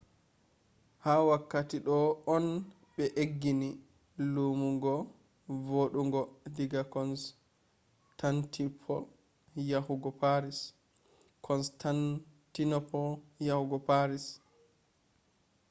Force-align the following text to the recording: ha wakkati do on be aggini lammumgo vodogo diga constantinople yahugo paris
ha 1.03 1.13
wakkati 1.29 1.77
do 1.85 1.97
on 2.35 2.45
be 2.95 3.03
aggini 3.23 3.69
lammumgo 4.33 4.93
vodogo 5.67 6.21
diga 6.55 6.81
constantinople 6.93 9.01
yahugo 13.45 13.77
paris 13.89 14.21